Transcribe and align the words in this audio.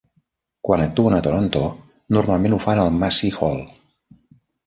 Quan 0.67 0.83
actuen 0.85 1.15
a 1.17 1.19
Toronto, 1.27 1.61
normalment 2.17 2.57
ho 2.57 2.59
fan 2.65 2.83
al 2.85 2.91
Massey 3.03 3.35
Hall. 3.41 3.61